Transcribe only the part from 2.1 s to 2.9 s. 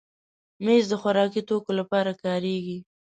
کارېږي.